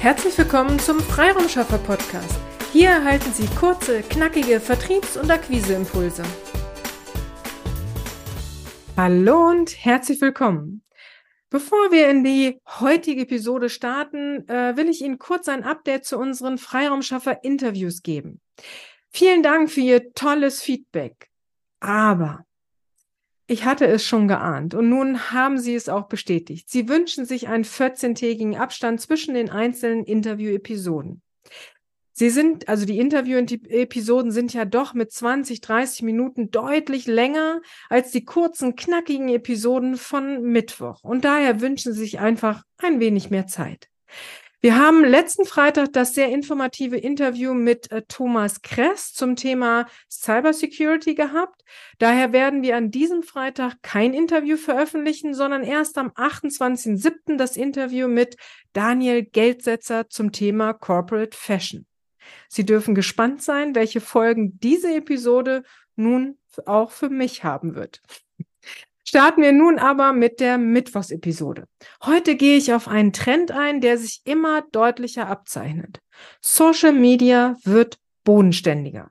[0.00, 2.40] Herzlich willkommen zum Freiraumschaffer Podcast.
[2.72, 6.22] Hier erhalten Sie kurze, knackige Vertriebs- und Akquiseimpulse.
[8.96, 10.82] Hallo und herzlich willkommen.
[11.50, 16.16] Bevor wir in die heutige Episode starten, äh, will ich Ihnen kurz ein Update zu
[16.16, 18.40] unseren Freiraumschaffer Interviews geben.
[19.10, 21.28] Vielen Dank für Ihr tolles Feedback.
[21.80, 22.46] Aber
[23.50, 26.70] ich hatte es schon geahnt und nun haben Sie es auch bestätigt.
[26.70, 31.20] Sie wünschen sich einen 14-tägigen Abstand zwischen den einzelnen Interview-Episoden.
[32.12, 38.12] Sie sind, also die Interview-Episoden sind ja doch mit 20, 30 Minuten deutlich länger als
[38.12, 41.02] die kurzen, knackigen Episoden von Mittwoch.
[41.02, 43.88] Und daher wünschen Sie sich einfach ein wenig mehr Zeit.
[44.62, 51.14] Wir haben letzten Freitag das sehr informative Interview mit äh, Thomas Kress zum Thema Cybersecurity
[51.14, 51.64] gehabt.
[51.98, 57.38] Daher werden wir an diesem Freitag kein Interview veröffentlichen, sondern erst am 28.07.
[57.38, 58.36] das Interview mit
[58.74, 61.86] Daniel Geldsetzer zum Thema Corporate Fashion.
[62.50, 65.62] Sie dürfen gespannt sein, welche Folgen diese Episode
[65.96, 68.02] nun auch für mich haben wird.
[69.10, 71.64] Starten wir nun aber mit der Mittwochsepisode.
[72.04, 75.98] Heute gehe ich auf einen Trend ein, der sich immer deutlicher abzeichnet.
[76.40, 79.10] Social Media wird bodenständiger.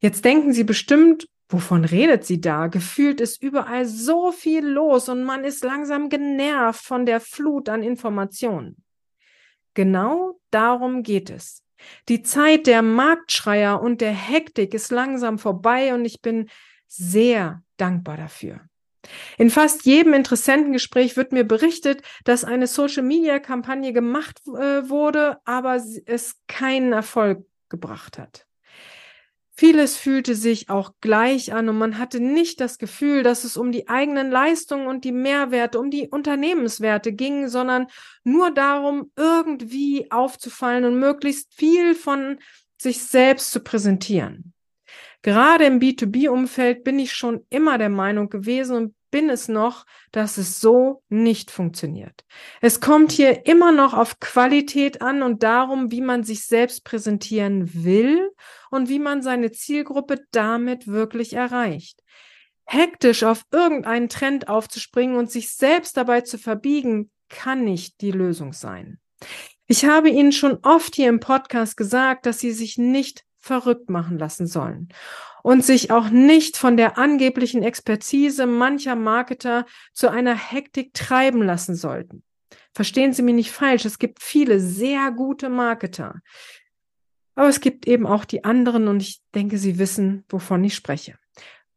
[0.00, 2.68] Jetzt denken Sie bestimmt, wovon redet sie da?
[2.68, 7.82] Gefühlt ist überall so viel los und man ist langsam genervt von der Flut an
[7.82, 8.82] Informationen.
[9.74, 11.62] Genau darum geht es.
[12.08, 16.48] Die Zeit der Marktschreier und der Hektik ist langsam vorbei und ich bin
[16.86, 18.67] sehr dankbar dafür.
[19.38, 26.36] In fast jedem Interessentengespräch wird mir berichtet, dass eine Social-Media-Kampagne gemacht äh, wurde, aber es
[26.46, 28.48] keinen Erfolg gebracht hat.
[29.60, 33.72] Vieles fühlte sich auch gleich an und man hatte nicht das Gefühl, dass es um
[33.72, 37.88] die eigenen Leistungen und die Mehrwerte, um die Unternehmenswerte ging, sondern
[38.22, 42.38] nur darum, irgendwie aufzufallen und möglichst viel von
[42.80, 44.52] sich selbst zu präsentieren.
[45.22, 50.38] Gerade im B2B-Umfeld bin ich schon immer der Meinung gewesen und bin es noch, dass
[50.38, 52.24] es so nicht funktioniert.
[52.60, 57.84] Es kommt hier immer noch auf Qualität an und darum, wie man sich selbst präsentieren
[57.84, 58.30] will
[58.70, 62.02] und wie man seine Zielgruppe damit wirklich erreicht.
[62.64, 68.52] Hektisch auf irgendeinen Trend aufzuspringen und sich selbst dabei zu verbiegen, kann nicht die Lösung
[68.52, 68.98] sein.
[69.66, 74.18] Ich habe Ihnen schon oft hier im Podcast gesagt, dass Sie sich nicht verrückt machen
[74.18, 74.88] lassen sollen
[75.42, 81.74] und sich auch nicht von der angeblichen Expertise mancher Marketer zu einer Hektik treiben lassen
[81.74, 82.22] sollten.
[82.72, 86.20] Verstehen Sie mich nicht falsch, es gibt viele sehr gute Marketer.
[87.34, 91.18] Aber es gibt eben auch die anderen und ich denke, Sie wissen, wovon ich spreche.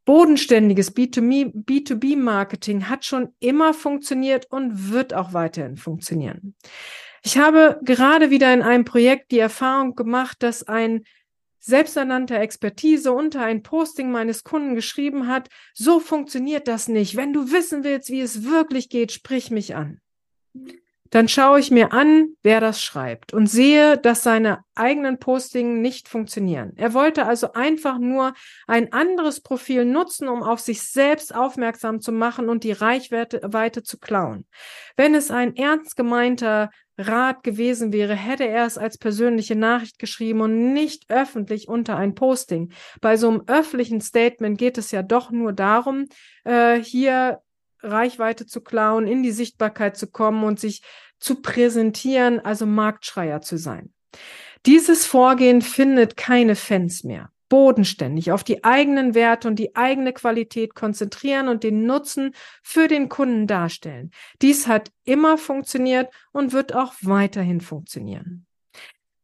[0.05, 6.55] Bodenständiges B2B-Marketing hat schon immer funktioniert und wird auch weiterhin funktionieren.
[7.23, 11.03] Ich habe gerade wieder in einem Projekt die Erfahrung gemacht, dass ein
[11.61, 17.15] selbsternannter Expertise unter ein Posting meines Kunden geschrieben hat, so funktioniert das nicht.
[17.15, 20.01] Wenn du wissen willst, wie es wirklich geht, sprich mich an.
[21.11, 26.07] Dann schaue ich mir an, wer das schreibt und sehe, dass seine eigenen Postings nicht
[26.07, 26.71] funktionieren.
[26.77, 28.33] Er wollte also einfach nur
[28.65, 33.99] ein anderes Profil nutzen, um auf sich selbst aufmerksam zu machen und die Reichweite zu
[33.99, 34.45] klauen.
[34.95, 40.41] Wenn es ein ernst gemeinter Rat gewesen wäre, hätte er es als persönliche Nachricht geschrieben
[40.41, 42.71] und nicht öffentlich unter ein Posting.
[43.01, 46.05] Bei so einem öffentlichen Statement geht es ja doch nur darum,
[46.45, 47.41] äh, hier
[47.83, 50.81] Reichweite zu klauen, in die Sichtbarkeit zu kommen und sich
[51.19, 53.93] zu präsentieren, also Marktschreier zu sein.
[54.65, 60.73] Dieses Vorgehen findet keine Fans mehr bodenständig auf die eigenen Werte und die eigene Qualität
[60.73, 62.33] konzentrieren und den Nutzen
[62.63, 64.11] für den Kunden darstellen.
[64.41, 68.47] Dies hat immer funktioniert und wird auch weiterhin funktionieren.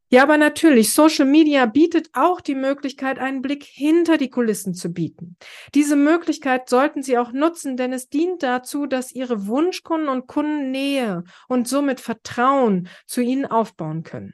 [0.09, 4.93] Ja, aber natürlich, Social Media bietet auch die Möglichkeit, einen Blick hinter die Kulissen zu
[4.93, 5.35] bieten.
[5.75, 10.71] Diese Möglichkeit sollten Sie auch nutzen, denn es dient dazu, dass Ihre Wunschkunden und Kunden
[10.71, 14.33] Nähe und somit Vertrauen zu Ihnen aufbauen können.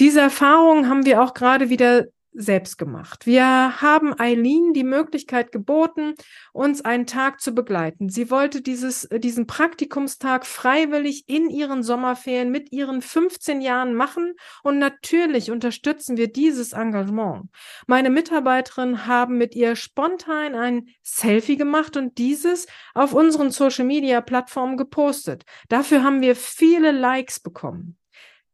[0.00, 3.26] Diese Erfahrungen haben wir auch gerade wieder selbst gemacht.
[3.26, 6.14] Wir haben Eileen die Möglichkeit geboten,
[6.52, 8.08] uns einen Tag zu begleiten.
[8.08, 14.34] Sie wollte dieses, äh, diesen Praktikumstag freiwillig in ihren Sommerferien mit ihren 15 Jahren machen
[14.62, 17.50] und natürlich unterstützen wir dieses Engagement.
[17.86, 24.20] Meine Mitarbeiterinnen haben mit ihr spontan ein Selfie gemacht und dieses auf unseren Social Media
[24.20, 25.44] Plattformen gepostet.
[25.68, 27.98] Dafür haben wir viele Likes bekommen.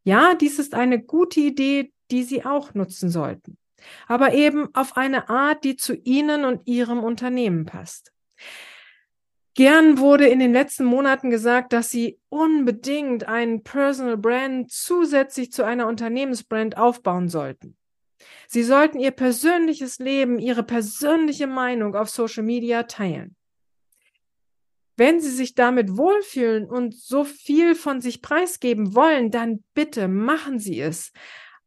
[0.02, 3.57] Ja, dies ist eine gute Idee, die Sie auch nutzen sollten
[4.06, 8.12] aber eben auf eine Art, die zu Ihnen und Ihrem Unternehmen passt.
[9.54, 15.64] Gern wurde in den letzten Monaten gesagt, dass Sie unbedingt einen Personal Brand zusätzlich zu
[15.64, 17.76] einer Unternehmensbrand aufbauen sollten.
[18.46, 23.34] Sie sollten Ihr persönliches Leben, Ihre persönliche Meinung auf Social Media teilen.
[24.96, 30.58] Wenn Sie sich damit wohlfühlen und so viel von sich preisgeben wollen, dann bitte machen
[30.58, 31.12] Sie es.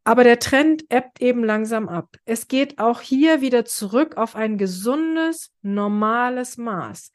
[0.04, 2.16] Aber der Trend ebbt eben langsam ab.
[2.26, 7.12] Es geht auch hier wieder zurück auf ein gesundes, normales Maß.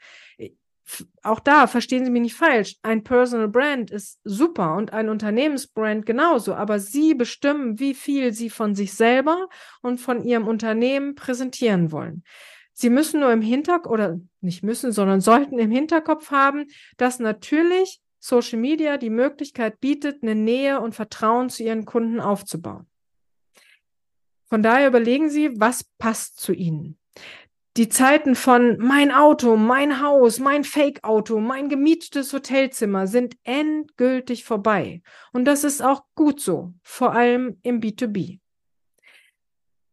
[1.22, 2.76] Auch da verstehen Sie mich nicht falsch.
[2.82, 6.54] Ein Personal Brand ist super und ein Unternehmensbrand genauso.
[6.54, 9.48] Aber Sie bestimmen, wie viel Sie von sich selber
[9.82, 12.22] und von Ihrem Unternehmen präsentieren wollen.
[12.72, 16.66] Sie müssen nur im Hinterkopf oder nicht müssen, sondern sollten im Hinterkopf haben,
[16.98, 22.86] dass natürlich Social Media die Möglichkeit bietet, eine Nähe und Vertrauen zu Ihren Kunden aufzubauen.
[24.48, 26.98] Von daher überlegen Sie, was passt zu Ihnen.
[27.76, 35.02] Die Zeiten von mein Auto, mein Haus, mein Fake-Auto, mein gemietetes Hotelzimmer sind endgültig vorbei.
[35.32, 38.38] Und das ist auch gut so, vor allem im B2B.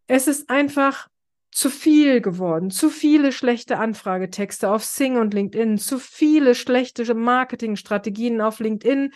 [0.08, 1.10] Es ist einfach
[1.54, 8.42] zu viel geworden, zu viele schlechte Anfragetexte auf Sing und LinkedIn, zu viele schlechte Marketingstrategien
[8.42, 9.14] auf LinkedIn,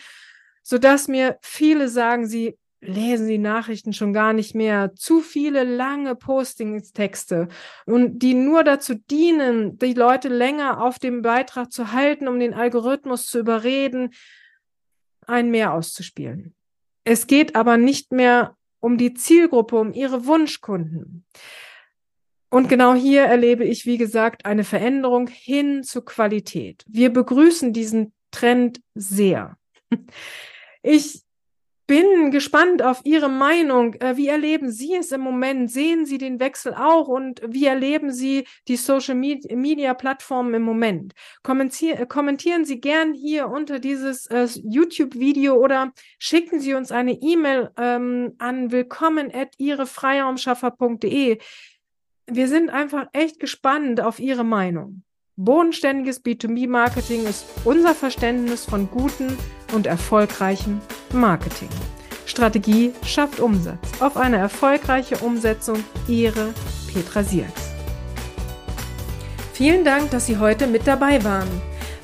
[0.62, 5.64] so dass mir viele sagen, sie lesen die Nachrichten schon gar nicht mehr, zu viele
[5.64, 7.48] lange Postingstexte
[7.86, 12.54] und die nur dazu dienen, die Leute länger auf dem Beitrag zu halten, um den
[12.54, 14.10] Algorithmus zu überreden,
[15.26, 16.54] einen mehr auszuspielen.
[17.04, 21.26] Es geht aber nicht mehr um die Zielgruppe, um ihre Wunschkunden.
[22.50, 26.84] Und genau hier erlebe ich, wie gesagt, eine Veränderung hin zu Qualität.
[26.88, 29.56] Wir begrüßen diesen Trend sehr.
[30.82, 31.22] Ich
[31.88, 33.94] bin gespannt auf Ihre Meinung.
[33.94, 35.70] Äh, wie erleben Sie es im Moment?
[35.70, 37.08] Sehen Sie den Wechsel auch?
[37.08, 41.14] Und wie erleben Sie die Social Media Plattformen im Moment?
[41.42, 47.70] Kommentier kommentieren Sie gern hier unter dieses äh, YouTube-Video oder schicken Sie uns eine E-Mail
[47.78, 51.38] ähm, an willkommen at ihrefreiraumschaffer.de.
[52.30, 55.02] Wir sind einfach echt gespannt auf Ihre Meinung.
[55.36, 59.38] Bodenständiges B2B-Marketing ist unser Verständnis von guten
[59.72, 60.82] und erfolgreichem
[61.14, 61.70] Marketing.
[62.26, 63.78] Strategie schafft Umsatz.
[64.00, 66.52] Auf eine erfolgreiche Umsetzung, Ihre
[66.92, 67.70] Petra Sierks.
[69.54, 71.48] Vielen Dank, dass Sie heute mit dabei waren.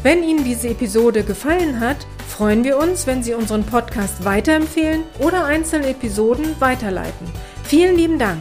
[0.03, 1.99] Wenn Ihnen diese Episode gefallen hat,
[2.29, 7.27] freuen wir uns, wenn Sie unseren Podcast weiterempfehlen oder einzelne Episoden weiterleiten.
[7.65, 8.41] Vielen lieben Dank.